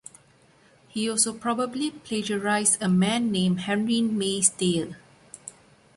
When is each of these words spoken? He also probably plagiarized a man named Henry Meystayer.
He 0.87 1.07
also 1.07 1.31
probably 1.31 1.91
plagiarized 1.91 2.81
a 2.81 2.89
man 2.89 3.31
named 3.31 3.59
Henry 3.59 3.99
Meystayer. 4.01 4.95